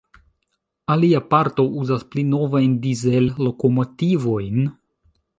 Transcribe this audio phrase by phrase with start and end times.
[0.93, 4.57] Alia parto uzas pli novajn Dizel-lokomotivojn.